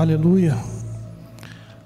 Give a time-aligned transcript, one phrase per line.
[0.00, 0.56] Aleluia.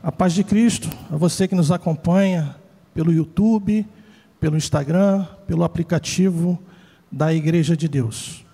[0.01, 2.55] A paz de Cristo, a você que nos acompanha
[2.95, 3.85] pelo YouTube,
[4.39, 6.57] pelo Instagram, pelo aplicativo
[7.11, 8.47] da Igreja de Deus.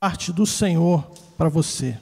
[0.00, 1.08] Parte do Senhor
[1.38, 1.96] para você.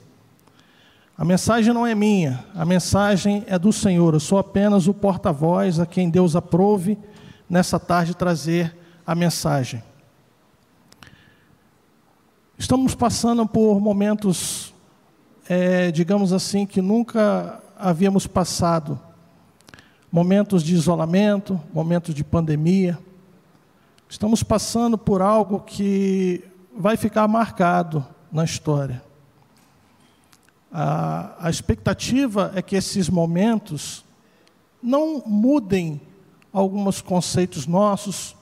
[1.15, 4.15] A mensagem não é minha, a mensagem é do Senhor.
[4.15, 6.97] Eu sou apenas o porta-voz a quem Deus aprove
[7.47, 9.83] nessa tarde trazer a mensagem.
[12.57, 14.73] Estamos passando por momentos,
[15.49, 18.97] é, digamos assim, que nunca havíamos passado.
[20.09, 22.97] Momentos de isolamento, momentos de pandemia.
[24.07, 29.03] Estamos passando por algo que vai ficar marcado na história.
[30.71, 34.05] A, a expectativa é que esses momentos
[34.81, 35.99] não mudem
[36.53, 38.33] alguns conceitos nossos,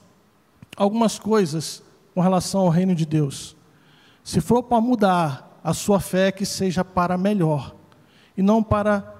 [0.76, 1.82] algumas coisas
[2.14, 3.56] com relação ao reino de Deus.
[4.24, 7.74] Se for para mudar a sua fé, que seja para melhor,
[8.36, 9.14] e não para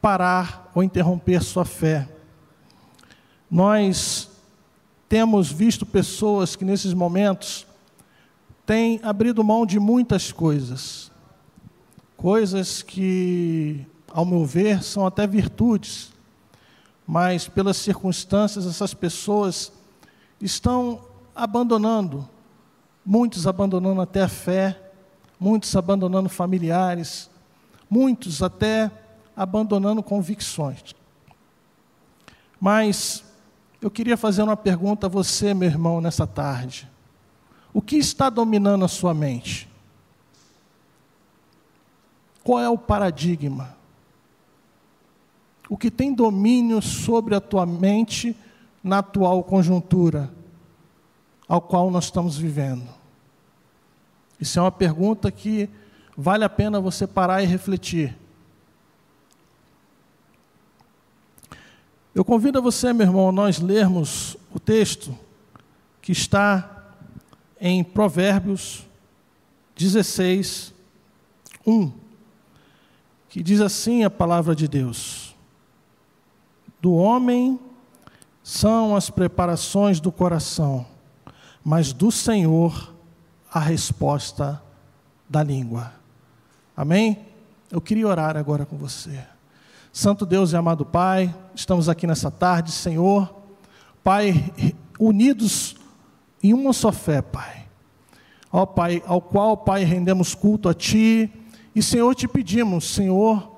[0.00, 2.08] parar ou interromper sua fé.
[3.48, 4.28] Nós
[5.08, 7.66] temos visto pessoas que nesses momentos
[8.66, 11.12] têm abrido mão de muitas coisas,
[12.16, 16.12] coisas que, ao meu ver, são até virtudes,
[17.06, 19.72] mas pelas circunstâncias essas pessoas
[20.40, 21.00] estão
[21.34, 22.28] abandonando,
[23.04, 24.80] muitos abandonando até a fé,
[25.38, 27.28] muitos abandonando familiares,
[27.90, 28.90] muitos até
[29.36, 30.94] abandonando convicções.
[32.60, 33.24] Mas
[33.80, 36.88] eu queria fazer uma pergunta a você, meu irmão, nessa tarde.
[37.74, 39.68] O que está dominando a sua mente?
[42.44, 43.76] Qual é o paradigma?
[45.68, 48.36] O que tem domínio sobre a tua mente
[48.84, 50.30] na atual conjuntura
[51.52, 52.88] ao qual nós estamos vivendo?
[54.40, 55.68] Isso é uma pergunta que
[56.16, 58.16] vale a pena você parar e refletir.
[62.14, 65.14] Eu convido a você, meu irmão, nós lermos o texto
[66.00, 66.86] que está
[67.60, 68.86] em Provérbios
[69.76, 70.72] 16,
[71.66, 71.92] 1
[73.28, 75.36] que diz assim a palavra de Deus:
[76.80, 77.60] Do homem
[78.42, 80.86] são as preparações do coração,
[81.64, 82.94] mas do Senhor
[83.52, 84.62] a resposta
[85.28, 85.92] da língua.
[86.76, 87.26] Amém?
[87.70, 89.24] Eu queria orar agora com você.
[89.92, 93.34] Santo Deus e amado Pai, estamos aqui nessa tarde, Senhor,
[94.02, 94.52] Pai,
[94.98, 95.76] unidos
[96.42, 97.66] em uma só fé, Pai.
[98.50, 101.30] Ó Pai, ao qual, Pai, rendemos culto a Ti,
[101.74, 103.51] e, Senhor, te pedimos, Senhor,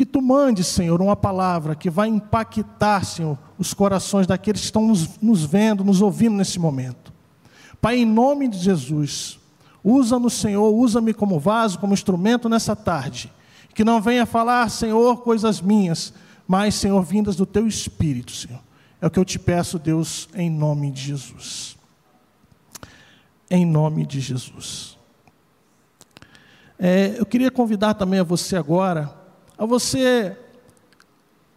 [0.00, 4.86] que tu mande, Senhor, uma palavra que vai impactar, Senhor, os corações daqueles que estão
[4.86, 7.12] nos, nos vendo, nos ouvindo nesse momento.
[7.82, 9.38] Pai, em nome de Jesus,
[9.84, 13.30] usa-nos, Senhor, usa-me como vaso, como instrumento nessa tarde.
[13.74, 16.14] Que não venha falar, Senhor, coisas minhas,
[16.48, 18.60] mas, Senhor, vindas do teu espírito, Senhor.
[19.02, 21.76] É o que eu te peço, Deus, em nome de Jesus.
[23.50, 24.96] Em nome de Jesus.
[26.78, 29.19] É, eu queria convidar também a você agora,
[29.60, 30.34] a você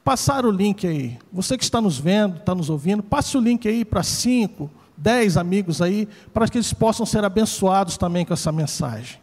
[0.03, 1.17] passar o link aí.
[1.31, 5.37] Você que está nos vendo, está nos ouvindo, passe o link aí para cinco, dez
[5.37, 9.21] amigos aí, para que eles possam ser abençoados também com essa mensagem.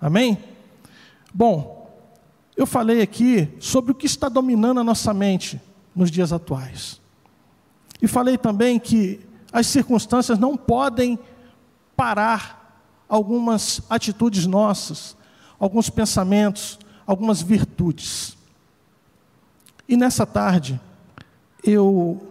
[0.00, 0.38] Amém?
[1.34, 1.86] Bom,
[2.56, 5.60] eu falei aqui sobre o que está dominando a nossa mente
[5.94, 7.02] nos dias atuais.
[8.00, 9.20] E falei também que
[9.52, 11.18] as circunstâncias não podem
[11.94, 15.14] parar algumas atitudes nossas,
[15.58, 18.36] alguns pensamentos, algumas virtudes.
[19.88, 20.80] E nessa tarde,
[21.62, 22.26] eu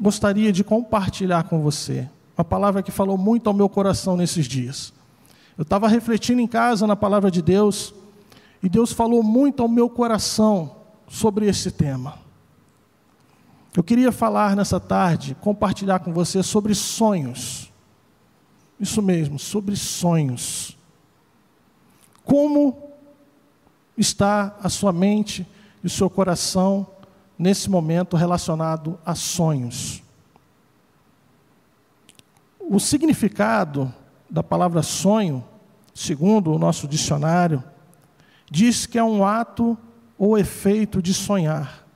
[0.00, 4.92] gostaria de compartilhar com você uma palavra que falou muito ao meu coração nesses dias.
[5.56, 7.94] Eu estava refletindo em casa na palavra de Deus,
[8.62, 10.76] e Deus falou muito ao meu coração
[11.08, 12.18] sobre esse tema.
[13.74, 17.72] Eu queria falar nessa tarde, compartilhar com você sobre sonhos.
[18.78, 20.76] Isso mesmo, sobre sonhos.
[22.24, 22.85] Como
[23.96, 25.46] está a sua mente
[25.82, 26.86] e o seu coração
[27.38, 30.02] nesse momento relacionado a sonhos?
[32.58, 33.92] O significado
[34.28, 35.44] da palavra sonho,
[35.94, 37.62] segundo o nosso dicionário,
[38.50, 39.78] diz que é um ato
[40.18, 41.86] ou efeito de sonhar.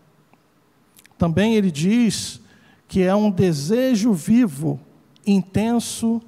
[1.19, 2.41] Também ele diz
[2.87, 4.81] que é um desejo vivo,
[5.27, 6.21] intenso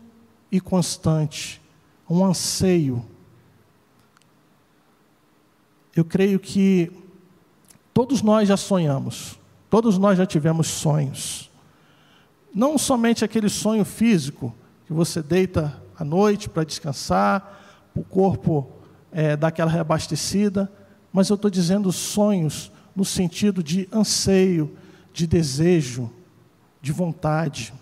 [0.50, 1.60] e constante,
[2.08, 3.04] um anseio.
[5.94, 6.90] Eu creio que
[7.92, 11.50] todos nós já sonhamos, todos nós já tivemos sonhos.
[12.54, 14.54] Não somente aquele sonho físico,
[14.86, 18.70] que você deita à noite para descansar, o corpo
[19.10, 20.70] é, dar aquela reabastecida,
[21.12, 24.76] mas eu estou dizendo sonhos no sentido de anseio,
[25.12, 26.10] de desejo,
[26.80, 27.72] de vontade.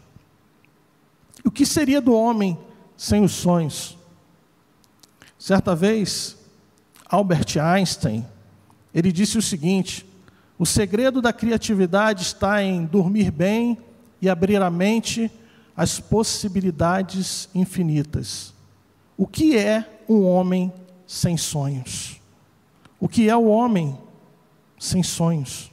[1.44, 2.58] O que seria do homem
[2.96, 3.96] sem os sonhos?
[5.38, 6.36] Certa vez,
[7.10, 8.24] Albert Einstein,
[8.94, 10.06] ele disse o seguinte:
[10.58, 13.76] o segredo da criatividade está em dormir bem
[14.22, 15.30] e abrir a mente
[15.76, 18.54] às possibilidades infinitas.
[19.16, 20.72] O que é um homem
[21.06, 22.20] sem sonhos?
[23.00, 23.98] O que é o homem
[24.78, 25.72] sem sonhos?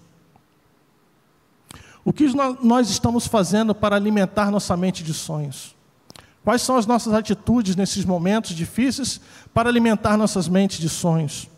[2.03, 2.25] O que
[2.63, 5.76] nós estamos fazendo para alimentar nossa mente de sonhos?
[6.47, 9.19] Quais são as nossas atitudes nesses momentos difíceis
[9.53, 11.49] para alimentar nossas mentes de sonhos?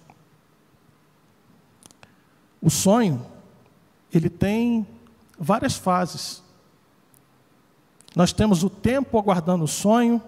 [2.59, 3.24] O sonho,
[4.12, 4.88] ele tem
[5.38, 6.41] várias fases.
[8.15, 10.19] Nós temos o tempo aguardando o sonho,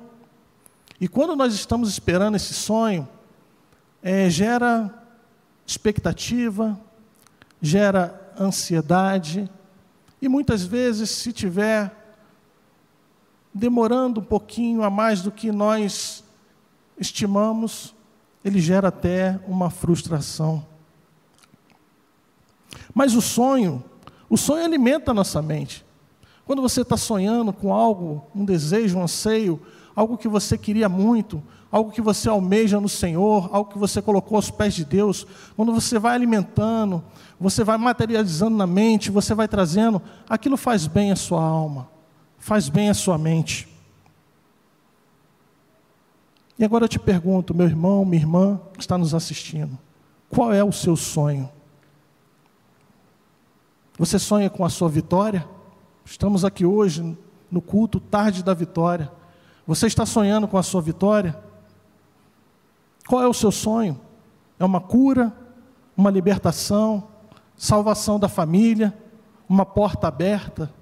[0.99, 3.09] e quando nós estamos esperando esse sonho,
[4.03, 4.93] é, gera
[5.65, 6.79] expectativa,
[7.59, 9.49] gera ansiedade,
[10.21, 12.00] e muitas vezes, se tiver
[13.53, 16.23] demorando um pouquinho a mais do que nós
[16.97, 17.93] estimamos,
[18.43, 20.65] ele gera até uma frustração.
[22.93, 23.83] Mas o sonho,
[24.29, 25.85] o sonho alimenta a nossa mente.
[26.45, 29.61] Quando você está sonhando com algo, um desejo, um anseio,
[29.95, 34.35] algo que você queria muito, algo que você almeja no Senhor, algo que você colocou
[34.35, 35.25] aos pés de Deus,
[35.55, 37.03] quando você vai alimentando,
[37.39, 41.89] você vai materializando na mente, você vai trazendo, aquilo faz bem à sua alma,
[42.41, 43.69] faz bem à sua mente.
[46.57, 49.77] E agora eu te pergunto, meu irmão, minha irmã que está nos assistindo,
[50.27, 51.49] qual é o seu sonho?
[53.97, 55.47] Você sonha com a sua vitória?
[56.03, 57.15] Estamos aqui hoje
[57.49, 59.11] no culto tarde da vitória.
[59.67, 61.39] Você está sonhando com a sua vitória?
[63.07, 64.01] Qual é o seu sonho?
[64.59, 65.31] É uma cura,
[65.95, 67.07] uma libertação,
[67.55, 68.97] salvação da família,
[69.47, 70.73] uma porta aberta,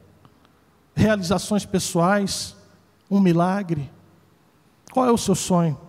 [1.00, 2.56] realizações pessoais,
[3.10, 3.90] um milagre?
[4.92, 5.80] Qual é o seu sonho?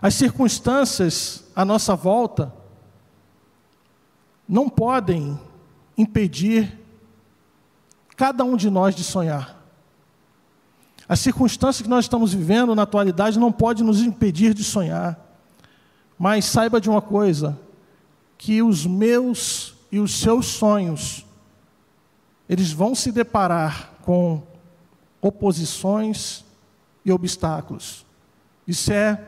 [0.00, 2.54] As circunstâncias à nossa volta
[4.48, 5.38] não podem
[5.96, 6.78] impedir
[8.16, 9.56] cada um de nós de sonhar.
[11.08, 15.18] As circunstâncias que nós estamos vivendo na atualidade não podem nos impedir de sonhar.
[16.18, 17.58] Mas saiba de uma coisa,
[18.36, 21.24] que os meus e os seus sonhos
[22.48, 24.42] eles vão se deparar com
[25.20, 26.44] oposições
[27.04, 28.06] e obstáculos.
[28.66, 29.20] Isso é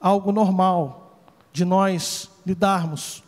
[0.00, 1.18] algo normal
[1.52, 3.24] de nós lidarmos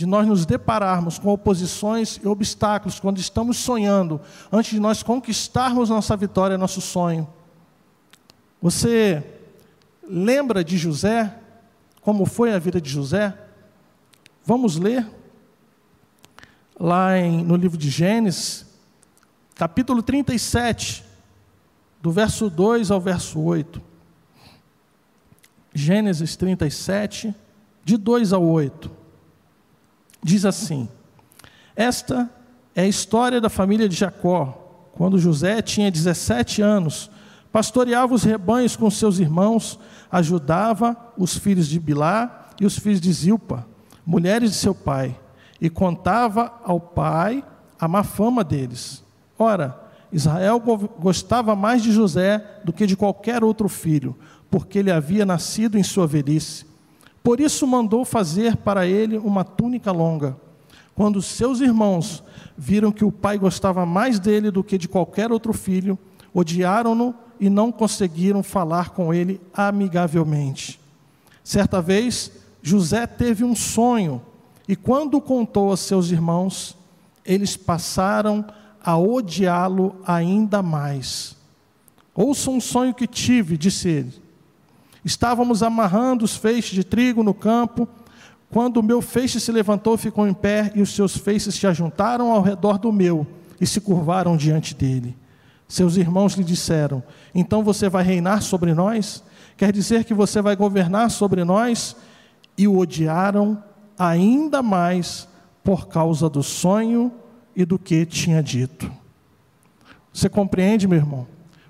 [0.00, 4.18] de nós nos depararmos com oposições e obstáculos quando estamos sonhando,
[4.50, 7.28] antes de nós conquistarmos nossa vitória, nosso sonho.
[8.62, 9.22] Você
[10.02, 11.36] lembra de José?
[12.00, 13.36] Como foi a vida de José?
[14.42, 15.06] Vamos ler
[16.80, 18.66] lá em, no livro de Gênesis,
[19.54, 21.04] capítulo 37,
[22.00, 23.80] do verso 2 ao verso 8.
[25.72, 27.32] Gênesis 37,
[27.84, 28.98] de 2 ao 8
[30.22, 30.88] diz assim:
[31.74, 32.30] Esta
[32.74, 34.56] é a história da família de Jacó.
[34.92, 37.10] Quando José tinha 17 anos,
[37.50, 39.78] pastoreava os rebanhos com seus irmãos,
[40.10, 43.66] ajudava os filhos de Bilá e os filhos de Zilpa,
[44.04, 45.18] mulheres de seu pai,
[45.60, 47.44] e contava ao pai
[47.78, 49.02] a má fama deles.
[49.38, 49.78] Ora,
[50.12, 50.60] Israel
[50.98, 54.16] gostava mais de José do que de qualquer outro filho,
[54.50, 56.66] porque ele havia nascido em sua velhice.
[57.22, 60.36] Por isso mandou fazer para ele uma túnica longa.
[60.94, 62.22] Quando seus irmãos
[62.56, 65.98] viram que o pai gostava mais dele do que de qualquer outro filho,
[66.34, 70.80] odiaram-no e não conseguiram falar com ele amigavelmente.
[71.42, 74.20] Certa vez, José teve um sonho
[74.70, 76.78] e, quando contou a seus irmãos,
[77.24, 78.46] eles passaram
[78.80, 81.34] a odiá-lo ainda mais.
[82.14, 84.22] Ouça um sonho que tive, disse ele.
[85.04, 87.88] Estávamos amarrando os feixes de trigo no campo,
[88.48, 92.30] quando o meu feixe se levantou, ficou em pé, e os seus feixes se ajuntaram
[92.30, 93.26] ao redor do meu
[93.60, 95.18] e se curvaram diante dele.
[95.66, 97.02] Seus irmãos lhe disseram:
[97.34, 99.24] Então você vai reinar sobre nós?
[99.56, 101.96] Quer dizer que você vai governar sobre nós?
[102.56, 103.60] E o odiaram
[104.00, 105.28] ainda mais
[105.62, 107.12] por causa do sonho
[107.54, 108.90] e do que tinha dito.
[110.12, 111.26] Você compreende, meu irmão?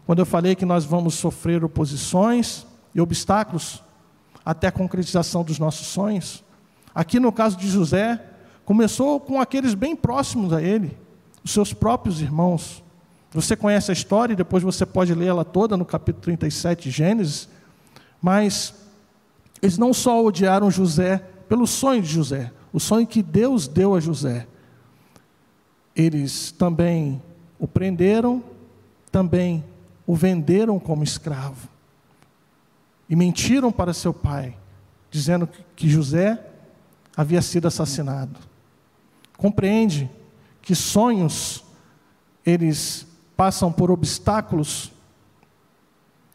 [0.07, 3.83] Quando eu falei que nós vamos sofrer oposições, e obstáculos
[4.45, 6.43] até a concretização dos nossos sonhos.
[6.95, 8.21] Aqui no caso de José,
[8.65, 10.97] começou com aqueles bem próximos a ele,
[11.45, 12.83] os seus próprios irmãos,
[13.33, 17.49] Você conhece a história, depois você pode ler ela toda no capítulo 37 de Gênesis.
[18.21, 18.75] Mas
[19.63, 23.99] eles não só odiaram José pelo sonho de José, o sonho que Deus deu a
[23.99, 24.47] José.
[25.97, 27.21] Eles também
[27.59, 28.41] o prenderam,
[29.11, 29.65] também
[30.07, 31.69] o venderam como escravo.
[33.09, 34.57] E mentiram para seu pai,
[35.11, 36.41] dizendo que José
[37.17, 38.39] havia sido assassinado.
[39.37, 40.09] Compreende
[40.63, 41.65] que sonhos
[42.47, 44.93] eles passam por obstáculos,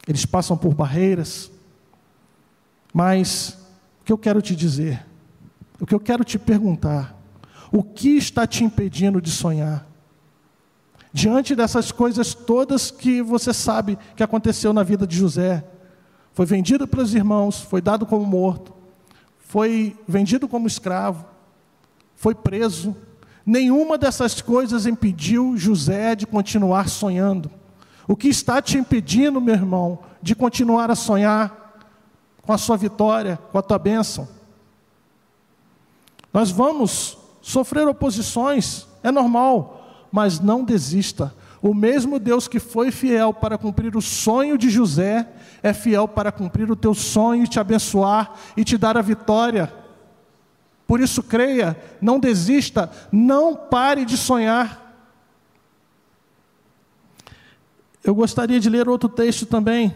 [0.05, 1.49] eles passam por barreiras,
[2.93, 3.64] mas
[4.05, 5.03] o que eu quero te dizer,
[5.81, 7.19] o que eu quero te perguntar,
[7.71, 9.87] o que está te impedindo de sonhar?
[11.11, 15.65] Diante dessas coisas todas que você sabe que aconteceu na vida de José,
[16.33, 18.75] foi vendido pelos irmãos, foi dado como morto,
[19.39, 21.25] foi vendido como escravo,
[22.15, 22.95] foi preso,
[23.45, 27.51] Nenhuma dessas coisas impediu José de continuar sonhando.
[28.07, 31.64] O que está te impedindo, meu irmão, de continuar a sonhar
[32.45, 34.27] com a sua vitória, com a tua bênção?
[36.33, 41.33] Nós vamos sofrer oposições, é normal, mas não desista.
[41.61, 45.27] O mesmo Deus que foi fiel para cumprir o sonho de José,
[45.63, 49.73] é fiel para cumprir o teu sonho e te abençoar e te dar a vitória.
[50.85, 54.85] Por isso, creia, não desista, não pare de sonhar.
[58.03, 59.91] Eu gostaria de ler outro texto também.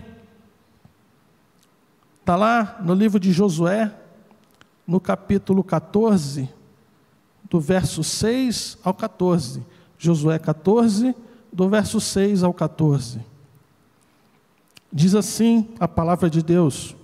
[2.30, 3.92] Está lá no livro de Josué,
[4.86, 6.48] no capítulo 14,
[7.50, 9.66] do verso 6 ao 14.
[9.98, 11.16] Josué 14,
[11.52, 13.20] do verso 6 ao 14.
[14.94, 16.96] Diz assim a palavra de Deus: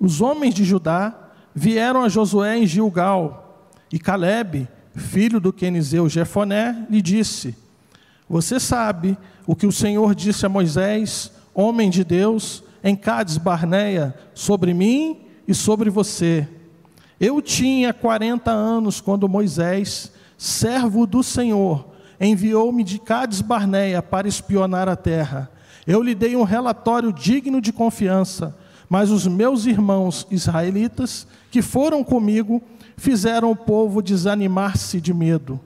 [0.00, 1.14] Os homens de Judá
[1.54, 7.54] vieram a Josué em Gilgal, e Caleb, filho do Quenizeu Jefoné, lhe disse:
[8.30, 14.14] Você sabe o que o Senhor disse a Moisés, homem de Deus, em Cades Barneia,
[14.34, 16.46] sobre mim e sobre você.
[17.18, 21.86] Eu tinha 40 anos quando Moisés, servo do Senhor,
[22.20, 25.50] enviou-me de Cades Barneia para espionar a terra.
[25.86, 28.54] Eu lhe dei um relatório digno de confiança
[28.88, 32.62] mas os meus irmãos israelitas, que foram comigo,
[32.96, 35.60] fizeram o povo desanimar-se de medo.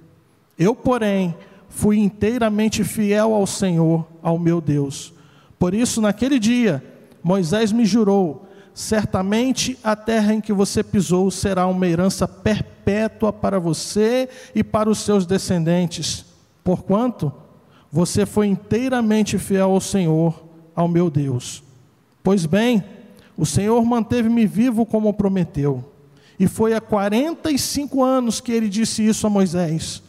[0.59, 1.35] Eu, porém,
[1.69, 5.13] fui inteiramente fiel ao Senhor, ao meu Deus.
[5.59, 6.83] Por isso, naquele dia,
[7.23, 13.59] Moisés me jurou: certamente a terra em que você pisou será uma herança perpétua para
[13.59, 16.25] você e para os seus descendentes,
[16.63, 17.33] porquanto
[17.91, 20.45] você foi inteiramente fiel ao Senhor,
[20.75, 21.63] ao meu Deus.
[22.23, 22.85] Pois bem,
[23.37, 25.85] o Senhor manteve-me vivo como prometeu.
[26.39, 30.03] E foi há 45 anos que ele disse isso a Moisés,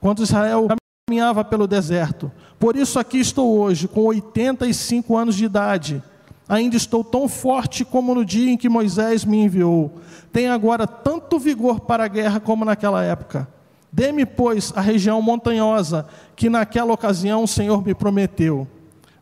[0.00, 0.68] quando Israel
[1.08, 2.30] caminhava pelo deserto.
[2.58, 6.02] Por isso aqui estou hoje, com 85 anos de idade.
[6.48, 10.00] Ainda estou tão forte como no dia em que Moisés me enviou.
[10.32, 13.48] Tenho agora tanto vigor para a guerra como naquela época.
[13.92, 18.66] Dê-me, pois, a região montanhosa que naquela ocasião o Senhor me prometeu.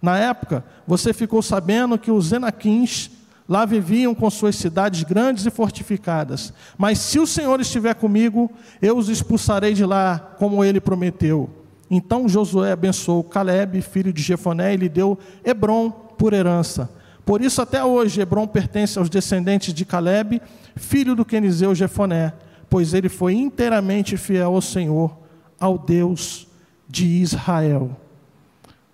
[0.00, 3.10] Na época, você ficou sabendo que os Enaquins
[3.50, 6.52] Lá viviam com suas cidades grandes e fortificadas.
[6.78, 8.48] Mas se o Senhor estiver comigo,
[8.80, 11.50] eu os expulsarei de lá, como ele prometeu.
[11.90, 16.88] Então Josué abençoou Caleb, filho de Jefoné, e lhe deu Hebron por herança.
[17.30, 20.42] Por isso, até hoje, Hebron pertence aos descendentes de Caleb,
[20.74, 22.32] filho do Quenizeu Jefoné,
[22.68, 25.16] pois ele foi inteiramente fiel ao Senhor,
[25.60, 26.48] ao Deus
[26.88, 27.96] de Israel.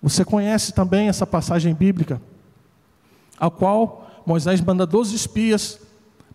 [0.03, 2.21] Você conhece também essa passagem bíblica,
[3.39, 5.79] a qual Moisés manda 12 espias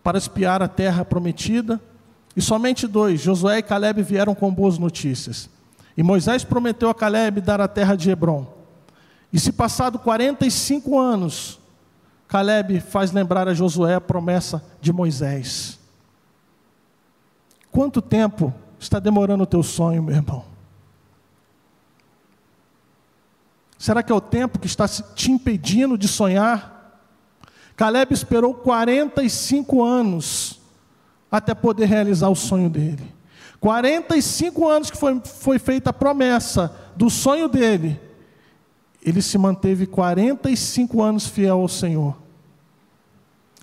[0.03, 1.79] para espiar a terra prometida,
[2.35, 5.49] e somente dois, Josué e Caleb, vieram com boas notícias.
[5.95, 8.45] E Moisés prometeu a Caleb dar a terra de Hebron.
[9.31, 11.62] E se passado 45 anos,
[12.33, 15.79] Caleb faz lembrar a Josué a promessa de Moisés.
[17.71, 20.43] Quanto tempo está demorando o teu sonho, meu irmão?
[23.77, 26.99] Será que é o tempo que está te impedindo de sonhar?
[27.75, 30.59] Caleb esperou 45 anos
[31.31, 33.13] até poder realizar o sonho dele.
[33.59, 38.01] 45 anos que foi, foi feita a promessa do sonho dele.
[39.03, 42.22] Ele se manteve 45 anos fiel ao Senhor.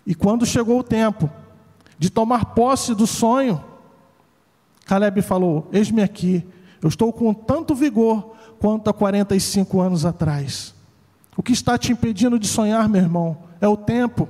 [0.07, 1.31] E quando chegou o tempo
[1.99, 3.63] de tomar posse do sonho,
[4.87, 6.45] Caleb falou: Eis-me aqui,
[6.83, 10.75] eu estou com tanto vigor quanto há 45 anos atrás.
[11.37, 14.29] O que está te impedindo de sonhar, meu irmão, é o tempo.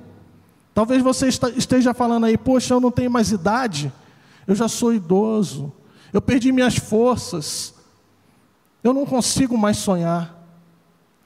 [0.74, 3.92] Talvez você esteja falando aí, poxa, eu não tenho mais idade,
[4.46, 5.72] eu já sou idoso,
[6.12, 7.74] eu perdi minhas forças.
[8.82, 10.36] Eu não consigo mais sonhar.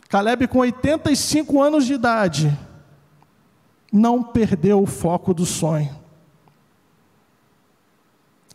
[0.08, 2.58] Caleb, com 85 anos de idade,
[3.94, 5.94] não perdeu o foco do sonho.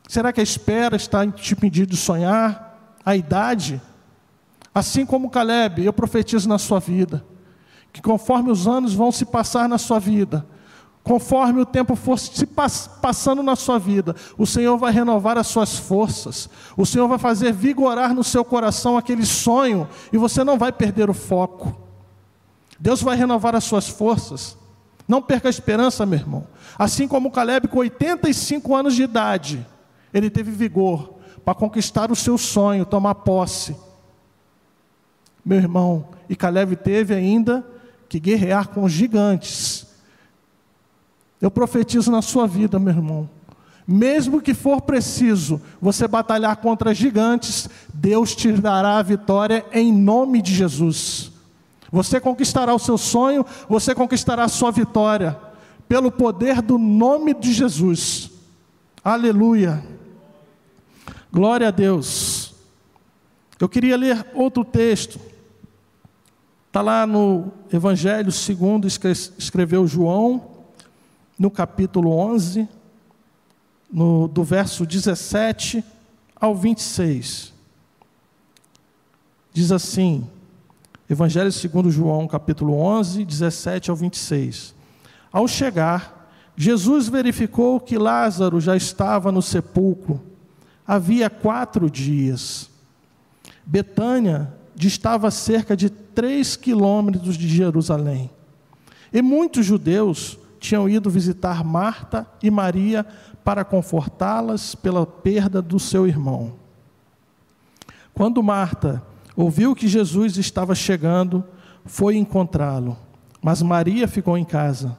[0.06, 2.98] Será que a espera está te impedindo de sonhar?
[3.06, 3.82] A idade?
[4.76, 7.26] Assim como Caleb, eu profetizo na sua vida,
[7.94, 10.46] que conforme os anos vão se passar na sua vida,
[11.04, 15.78] conforme o tempo for se passando na sua vida, o Senhor vai renovar as suas
[15.78, 20.74] forças, o Senhor vai fazer vigorar no seu coração aquele sonho e você não vai
[20.74, 21.74] perder o foco.
[22.78, 24.60] Deus vai renovar as suas forças.
[25.10, 26.48] Não perca a esperança, meu irmão.
[26.78, 29.66] Assim como Caleb, com 85 anos de idade,
[30.14, 33.76] ele teve vigor para conquistar o seu sonho, tomar posse.
[35.44, 37.66] Meu irmão, e Caleb teve ainda
[38.08, 39.88] que guerrear com os gigantes.
[41.42, 43.28] Eu profetizo na sua vida, meu irmão.
[43.88, 50.40] Mesmo que for preciso você batalhar contra gigantes, Deus te dará a vitória em nome
[50.40, 51.32] de Jesus.
[51.92, 55.40] Você conquistará o seu sonho, você conquistará a sua vitória,
[55.88, 58.32] pelo poder do nome de Jesus.
[59.04, 59.84] Aleluia.
[61.32, 62.54] Glória a Deus.
[63.60, 65.20] Eu queria ler outro texto.
[66.68, 70.50] Está lá no Evangelho segundo escreveu João,
[71.38, 72.68] no capítulo 11,
[73.92, 75.84] no, do verso 17
[76.36, 77.54] ao 26.
[79.52, 80.28] Diz assim,
[81.10, 84.76] Evangelho segundo João, capítulo 11, 17 ao 26.
[85.32, 90.30] Ao chegar, Jesus verificou que Lázaro já estava no sepulcro
[90.90, 92.68] havia quatro dias.
[93.64, 98.32] Betânia distava cerca de três quilômetros de Jerusalém.
[99.14, 103.06] E muitos judeus tinham ido visitar Marta e Maria
[103.44, 106.54] para confortá-las pela perda do seu irmão.
[108.12, 109.04] Quando Marta
[109.42, 111.46] ouviu que Jesus estava chegando,
[111.86, 112.98] foi encontrá-lo,
[113.42, 114.98] mas Maria ficou em casa.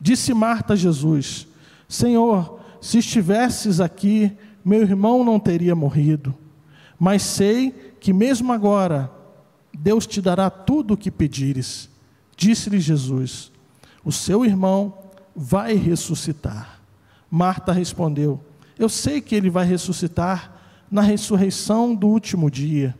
[0.00, 1.46] Disse Marta a Jesus:
[1.86, 4.32] Senhor, se estivesses aqui,
[4.64, 6.34] meu irmão não teria morrido.
[6.98, 9.10] Mas sei que mesmo agora
[9.78, 11.90] Deus te dará tudo o que pedires.
[12.34, 13.52] Disse-lhe Jesus:
[14.02, 14.94] O seu irmão
[15.34, 16.80] vai ressuscitar.
[17.30, 18.42] Marta respondeu:
[18.78, 20.54] Eu sei que ele vai ressuscitar
[20.90, 22.96] na ressurreição do último dia.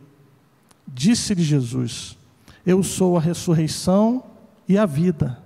[0.87, 2.16] Disse-lhe Jesus:
[2.64, 4.22] Eu sou a ressurreição
[4.68, 5.38] e a vida.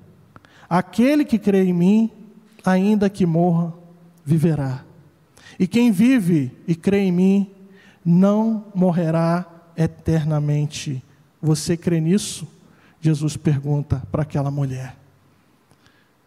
[0.68, 2.10] Aquele que crê em mim,
[2.64, 3.72] ainda que morra,
[4.24, 4.84] viverá.
[5.58, 7.50] E quem vive e crê em mim,
[8.04, 9.44] não morrerá
[9.76, 11.02] eternamente.
[11.42, 12.46] Você crê nisso?
[13.00, 14.96] Jesus pergunta para aquela mulher.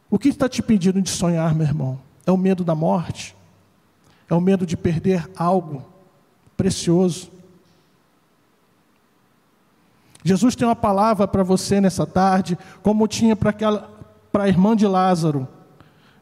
[0.10, 2.00] O que está te pedindo de sonhar, meu irmão?
[2.26, 3.36] É o medo da morte?
[4.30, 5.84] É o medo de perder algo
[6.56, 7.32] precioso?
[10.24, 13.94] Jesus tem uma palavra para você nessa tarde, como tinha para aquela
[14.34, 15.48] para a irmã de Lázaro.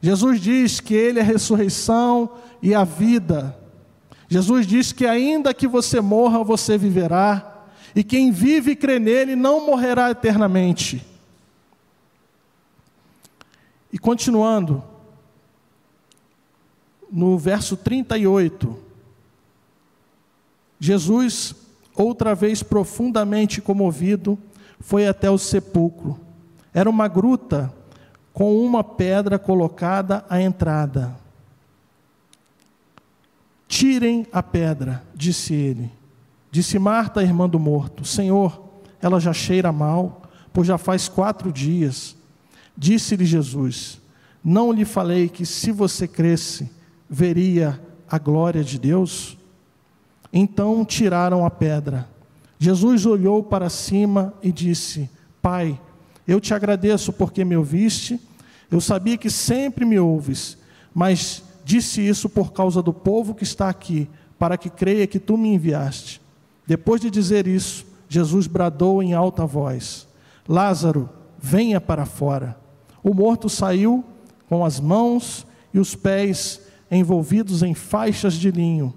[0.01, 2.29] Jesus diz que Ele é a ressurreição
[2.61, 3.57] e a vida.
[4.27, 9.35] Jesus diz que ainda que você morra, você viverá, e quem vive e crê nele
[9.35, 11.05] não morrerá eternamente.
[13.93, 14.83] E continuando,
[17.09, 18.77] no verso 38,
[20.79, 21.55] Jesus,
[22.01, 24.37] outra vez profundamente comovido,
[24.79, 26.19] foi até o sepulcro.
[26.73, 27.73] Era uma gruta
[28.33, 31.15] com uma pedra colocada à entrada.
[33.67, 35.91] Tirem a pedra, disse ele.
[36.49, 38.69] Disse Marta, irmã do morto: Senhor,
[39.01, 42.15] ela já cheira mal, pois já faz quatro dias.
[42.77, 44.01] Disse-lhe Jesus:
[44.43, 46.69] Não lhe falei que se você cresce,
[47.09, 49.37] veria a glória de Deus?
[50.33, 52.07] Então tiraram a pedra.
[52.57, 55.09] Jesus olhou para cima e disse:
[55.41, 55.79] Pai,
[56.27, 58.19] eu te agradeço porque me ouviste.
[58.69, 60.57] Eu sabia que sempre me ouves,
[60.93, 64.07] mas disse isso por causa do povo que está aqui,
[64.39, 66.21] para que creia que tu me enviaste.
[66.65, 70.07] Depois de dizer isso, Jesus bradou em alta voz:
[70.47, 72.57] Lázaro, venha para fora.
[73.03, 74.05] O morto saiu
[74.47, 78.93] com as mãos e os pés envolvidos em faixas de linho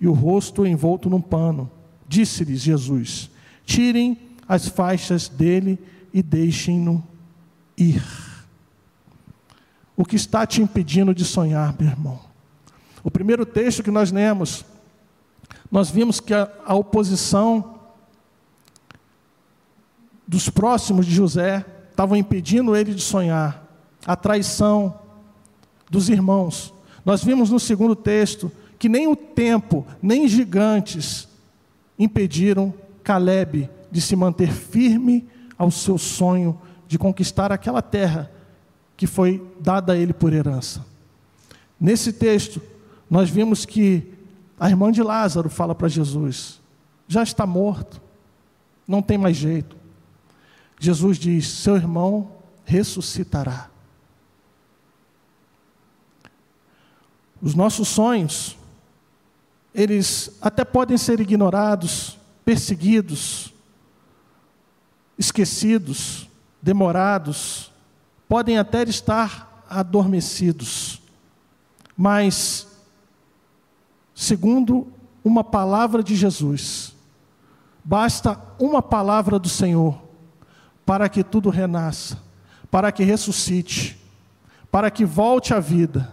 [0.00, 1.70] e o rosto envolto num pano.
[2.08, 3.30] Disse-lhes Jesus:
[3.64, 5.78] Tirem as faixas dele
[6.12, 7.04] e deixem-no
[7.76, 8.02] ir.
[9.96, 12.20] O que está te impedindo de sonhar, meu irmão?
[13.04, 14.64] O primeiro texto que nós lemos,
[15.70, 17.78] nós vimos que a, a oposição
[20.26, 23.66] dos próximos de José estavam impedindo ele de sonhar,
[24.06, 24.98] a traição
[25.90, 26.72] dos irmãos.
[27.04, 31.28] Nós vimos no segundo texto que nem o tempo, nem gigantes
[31.98, 32.72] impediram
[33.04, 38.32] Caleb de se manter firme ao seu sonho de conquistar aquela terra
[38.96, 40.82] que foi dada a ele por herança.
[41.78, 42.62] Nesse texto,
[43.08, 44.14] nós vimos que
[44.58, 46.58] a irmã de Lázaro fala para Jesus:
[47.06, 48.00] já está morto,
[48.88, 49.76] não tem mais jeito.
[50.78, 52.32] Jesus diz: seu irmão
[52.64, 53.68] ressuscitará.
[57.42, 58.56] Os nossos sonhos,
[59.74, 63.52] eles até podem ser ignorados, perseguidos,
[65.18, 66.28] esquecidos,
[66.60, 67.70] demorados,
[68.28, 71.00] podem até estar adormecidos,
[71.96, 72.66] mas,
[74.14, 74.88] segundo
[75.22, 76.94] uma palavra de Jesus,
[77.84, 80.02] basta uma palavra do Senhor
[80.84, 82.18] para que tudo renasça,
[82.70, 83.98] para que ressuscite,
[84.70, 86.10] para que volte à vida.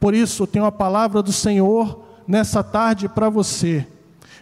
[0.00, 3.86] Por isso, eu tenho a palavra do Senhor nessa tarde para você.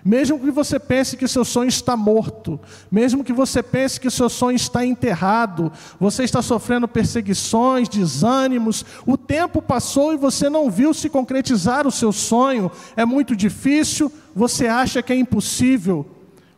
[0.05, 2.59] Mesmo que você pense que seu sonho está morto,
[2.90, 9.19] mesmo que você pense que seu sonho está enterrado, você está sofrendo perseguições, desânimos, o
[9.19, 14.66] tempo passou e você não viu se concretizar o seu sonho, é muito difícil, você
[14.66, 16.07] acha que é impossível,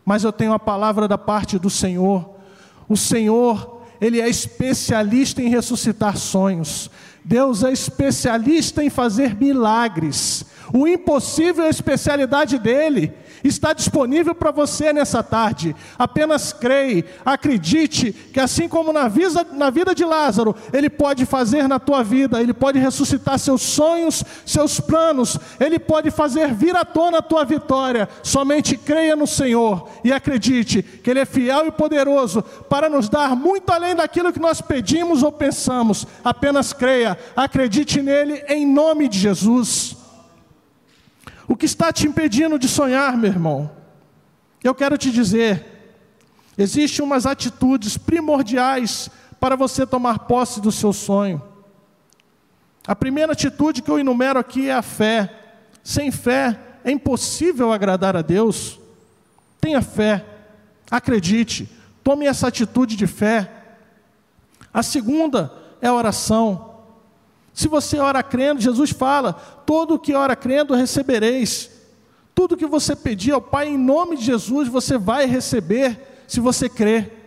[0.04, 2.30] mas eu tenho a palavra da parte do Senhor.
[2.88, 6.90] O Senhor, Ele é especialista em ressuscitar sonhos.
[7.24, 10.44] Deus é especialista em fazer milagres.
[10.72, 13.12] O impossível é a especialidade dele.
[13.44, 15.74] Está disponível para você nessa tarde.
[15.98, 21.68] Apenas creia, acredite que assim como na vida, na vida de Lázaro, ele pode fazer
[21.68, 26.84] na tua vida, ele pode ressuscitar seus sonhos, seus planos, ele pode fazer vir à
[26.84, 28.08] tona a tua vitória.
[28.22, 33.34] Somente creia no Senhor e acredite que ele é fiel e poderoso para nos dar
[33.34, 36.06] muito além daquilo que nós pedimos ou pensamos.
[36.24, 39.91] Apenas creia, acredite nele em nome de Jesus.
[41.48, 43.70] O que está te impedindo de sonhar, meu irmão?
[44.62, 45.64] Eu quero te dizer,
[46.56, 51.42] existem umas atitudes primordiais para você tomar posse do seu sonho.
[52.86, 55.32] A primeira atitude que eu enumero aqui é a fé.
[55.82, 58.78] Sem fé é impossível agradar a Deus.
[59.60, 60.24] Tenha fé,
[60.90, 61.68] acredite,
[62.02, 63.50] tome essa atitude de fé.
[64.72, 66.71] A segunda é a oração.
[67.52, 71.70] Se você ora crendo, Jesus fala: todo o que ora crendo recebereis.
[72.34, 76.68] Tudo que você pedir ao Pai em nome de Jesus, você vai receber, se você
[76.68, 77.18] crer.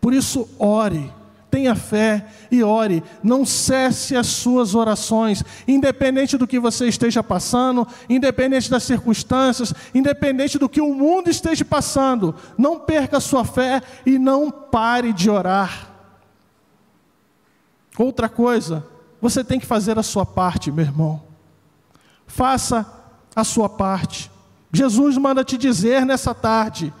[0.00, 1.12] Por isso, ore,
[1.50, 3.02] tenha fé e ore.
[3.22, 10.58] Não cesse as suas orações, independente do que você esteja passando, independente das circunstâncias, independente
[10.58, 12.34] do que o mundo esteja passando.
[12.56, 15.90] Não perca a sua fé e não pare de orar.
[17.98, 18.84] Outra coisa,
[19.24, 21.22] você tem que fazer a sua parte, meu irmão.
[22.26, 22.86] Faça
[23.34, 24.30] a sua parte.
[24.70, 26.92] Jesus manda te dizer nessa tarde: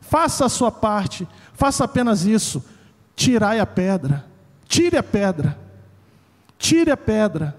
[0.00, 2.64] faça a sua parte, faça apenas isso.
[3.14, 4.26] Tirai a pedra,
[4.66, 5.56] tire a pedra,
[6.58, 7.56] tire a pedra.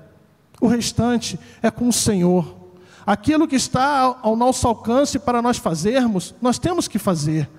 [0.59, 2.57] O restante é com o Senhor.
[3.05, 7.49] Aquilo que está ao nosso alcance para nós fazermos, nós temos que fazer.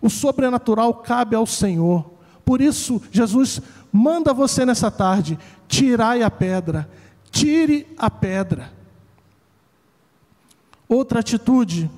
[0.00, 2.18] O sobrenatural cabe ao Senhor.
[2.44, 3.60] Por isso, Jesus
[3.92, 6.88] manda você nessa tarde: tirai a pedra,
[7.30, 8.72] tire a pedra.
[10.88, 11.90] Outra atitude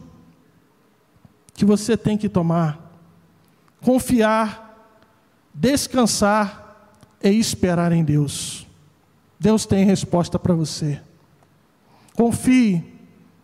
[1.54, 2.78] que você tem que tomar:
[3.80, 4.92] confiar,
[5.54, 6.90] descansar
[7.22, 8.66] e esperar em Deus.
[9.38, 11.00] Deus tem resposta para você.
[12.14, 12.84] Confie,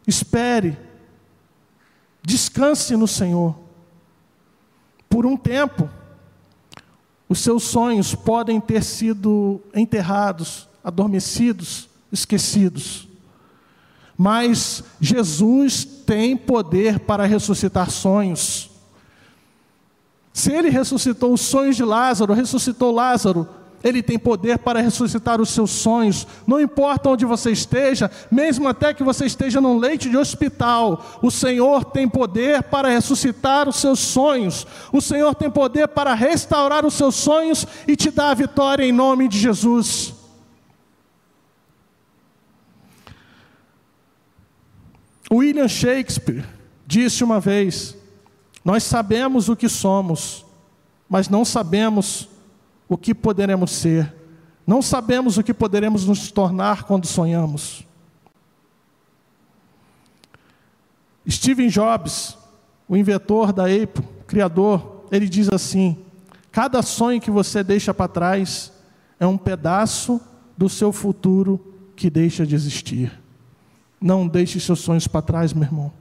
[0.06, 0.78] espere,
[2.22, 3.58] descanse no Senhor.
[5.08, 5.88] Por um tempo,
[7.28, 13.08] os seus sonhos podem ter sido enterrados, adormecidos, esquecidos.
[14.16, 18.70] Mas Jesus tem poder para ressuscitar sonhos.
[20.32, 23.48] Se ele ressuscitou os sonhos de Lázaro, ressuscitou Lázaro,
[23.82, 28.92] ele tem poder para ressuscitar os seus sonhos, não importa onde você esteja, mesmo até
[28.92, 33.98] que você esteja num leite de hospital, o Senhor tem poder para ressuscitar os seus
[33.98, 38.84] sonhos, o Senhor tem poder para restaurar os seus sonhos e te dar a vitória
[38.84, 40.14] em nome de Jesus.
[45.32, 46.44] William Shakespeare
[46.86, 47.96] disse uma vez:
[48.64, 50.44] Nós sabemos o que somos,
[51.08, 52.35] mas não sabemos o
[52.94, 54.14] que poderemos ser,
[54.66, 57.86] não sabemos o que poderemos nos tornar quando sonhamos.
[61.28, 62.36] Steven Jobs,
[62.88, 65.96] o inventor da Apple, criador, ele diz assim:
[66.52, 68.72] cada sonho que você deixa para trás
[69.18, 70.20] é um pedaço
[70.56, 73.20] do seu futuro que deixa de existir.
[74.00, 75.92] Não deixe seus sonhos para trás, meu irmão.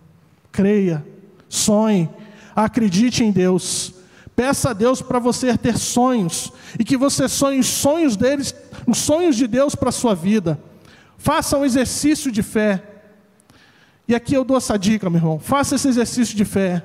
[0.52, 1.06] Creia,
[1.50, 2.10] sonhe,
[2.56, 3.94] acredite em Deus.
[4.36, 8.54] Peça a Deus para você ter sonhos e que você sonhe os sonhos deles,
[8.86, 10.60] os sonhos de Deus para a sua vida.
[11.17, 12.84] Faça um exercício de fé.
[14.08, 15.39] E aqui eu dou essa dica, meu irmão.
[15.39, 16.84] Faça esse exercício de fé.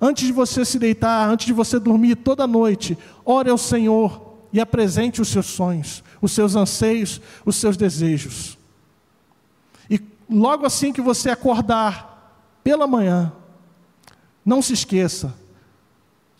[0.00, 4.60] Antes de você se deitar, antes de você dormir toda noite, ore ao Senhor e
[4.60, 8.58] apresente os seus sonhos, os seus anseios, os seus desejos.
[9.88, 12.12] E logo assim que você acordar,
[12.62, 13.32] pela manhã,
[14.44, 15.34] não se esqueça,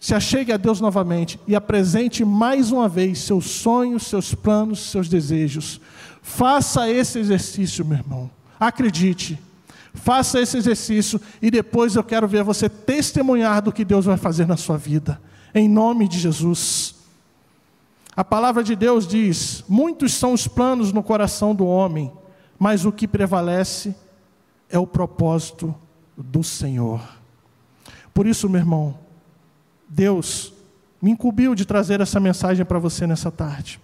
[0.03, 5.09] se achegue a Deus novamente e apresente mais uma vez seus sonhos, seus planos, seus
[5.09, 5.81] desejos.
[6.21, 8.29] Faça esse exercício, meu irmão.
[8.59, 9.39] Acredite.
[9.95, 14.45] Faça esse exercício e depois eu quero ver você testemunhar do que Deus vai fazer
[14.45, 15.23] na sua vida.
[15.55, 16.97] Em nome de Jesus.
[18.17, 22.11] A palavra de Deus diz: Muitos são os planos no coração do homem,
[22.59, 23.95] mas o que prevalece
[24.69, 25.73] é o propósito
[26.17, 27.01] do Senhor.
[28.13, 29.02] Por isso, meu irmão,
[29.95, 30.55] Deus
[31.03, 33.79] me incumbiu de trazer essa mensagem para você nessa tarde.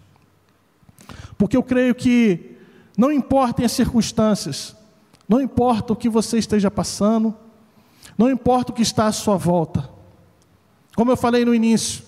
[1.37, 2.57] Porque eu creio que
[2.97, 4.75] não importem as circunstâncias,
[5.29, 7.35] não importa o que você esteja passando,
[8.17, 9.89] não importa o que está à sua volta.
[10.97, 12.03] Como eu falei no início,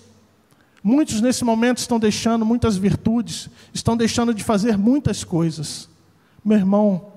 [0.83, 5.91] muitos nesse momento estão deixando muitas virtudes, estão deixando de fazer muitas coisas.
[6.43, 7.13] Meu irmão,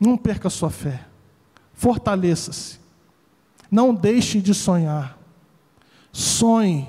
[0.00, 1.06] não perca a sua fé,
[1.72, 2.83] fortaleça-se,
[3.74, 5.18] não deixe de sonhar,
[6.12, 6.86] sonhe,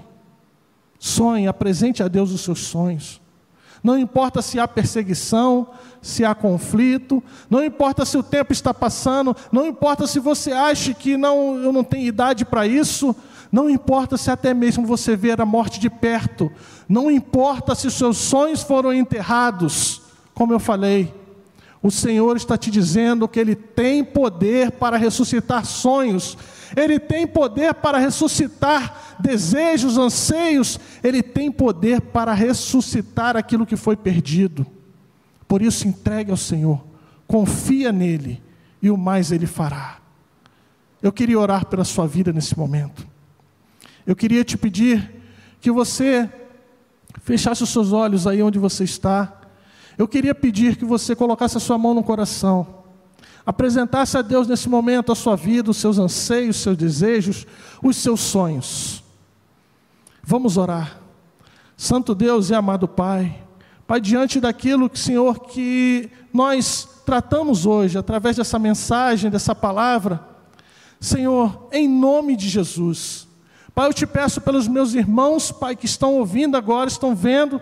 [0.99, 3.19] sonhe, apresente a Deus os seus sonhos.
[3.83, 5.67] Não importa se há perseguição,
[5.99, 10.93] se há conflito, não importa se o tempo está passando, não importa se você acha
[10.93, 13.15] que não, eu não tenho idade para isso,
[13.51, 16.51] não importa se até mesmo você ver a morte de perto,
[16.87, 20.03] não importa se seus sonhos foram enterrados,
[20.35, 21.11] como eu falei,
[21.81, 26.37] o Senhor está te dizendo que Ele tem poder para ressuscitar sonhos,
[26.75, 33.95] Ele tem poder para ressuscitar desejos, anseios, Ele tem poder para ressuscitar aquilo que foi
[33.95, 34.65] perdido.
[35.47, 36.85] Por isso, entregue ao Senhor,
[37.27, 38.41] confia nele
[38.81, 39.97] e o mais Ele fará.
[41.01, 43.05] Eu queria orar pela sua vida nesse momento.
[44.07, 45.21] Eu queria te pedir
[45.59, 46.29] que você
[47.21, 49.41] fechasse os seus olhos aí onde você está.
[49.97, 52.84] Eu queria pedir que você colocasse a sua mão no coração
[53.45, 57.45] apresentasse a Deus nesse momento a sua vida, os seus anseios, os seus desejos,
[57.81, 59.03] os seus sonhos.
[60.23, 60.99] Vamos orar.
[61.77, 63.43] Santo Deus e amado Pai,
[63.85, 70.19] Pai, diante daquilo que, Senhor, que nós tratamos hoje, através dessa mensagem, dessa palavra,
[70.99, 73.27] Senhor, em nome de Jesus,
[73.75, 77.61] Pai, eu te peço pelos meus irmãos, Pai, que estão ouvindo agora, estão vendo,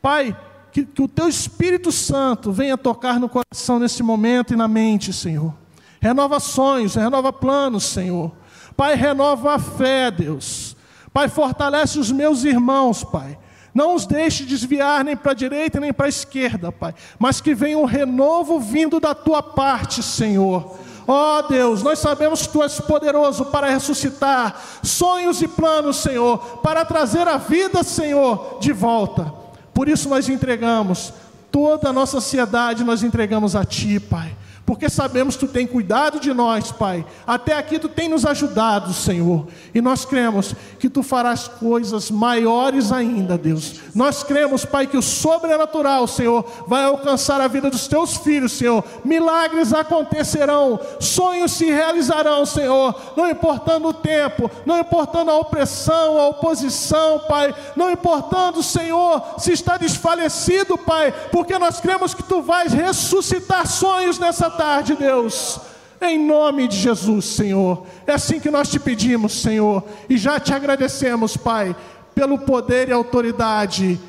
[0.00, 0.36] Pai,
[0.72, 5.12] que, que o Teu Espírito Santo venha tocar no coração nesse momento e na mente,
[5.12, 5.54] Senhor.
[6.00, 8.32] Renova sonhos, renova planos, Senhor.
[8.76, 10.74] Pai, renova a fé, Deus.
[11.12, 13.38] Pai, fortalece os meus irmãos, Pai.
[13.74, 17.54] Não os deixe desviar nem para a direita nem para a esquerda, Pai, mas que
[17.54, 20.78] venha um renovo vindo da tua parte, Senhor.
[21.06, 26.38] Ó oh, Deus, nós sabemos que Tu és poderoso para ressuscitar sonhos e planos, Senhor,
[26.58, 29.41] para trazer a vida, Senhor, de volta.
[29.72, 31.12] Por isso nós entregamos.
[31.50, 36.20] Toda a nossa ansiedade, nós entregamos a Ti, Pai porque sabemos que tu tem cuidado
[36.20, 37.04] de nós, Pai.
[37.26, 39.48] Até aqui tu tem nos ajudado, Senhor.
[39.74, 43.80] E nós cremos que tu farás coisas maiores ainda, Deus.
[43.94, 48.84] Nós cremos, Pai, que o sobrenatural, Senhor, vai alcançar a vida dos teus filhos, Senhor.
[49.04, 52.94] Milagres acontecerão, sonhos se realizarão, Senhor.
[53.16, 57.52] Não importando o tempo, não importando a opressão, a oposição, Pai.
[57.74, 64.20] Não importando, Senhor, se está desfalecido, Pai, porque nós cremos que tu vais ressuscitar sonhos
[64.20, 65.60] nessa tarde, Deus.
[66.00, 67.86] Em nome de Jesus, Senhor.
[68.06, 69.84] É assim que nós te pedimos, Senhor.
[70.08, 71.76] E já te agradecemos, Pai,
[72.14, 74.00] pelo poder e autoridade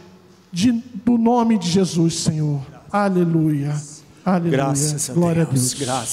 [0.51, 2.61] de, do nome de Jesus, Senhor.
[2.91, 3.75] Aleluia.
[4.25, 4.51] Aleluia.
[4.51, 5.49] Graças a Glória Deus.
[5.49, 5.73] a Deus.
[5.73, 6.09] Graças.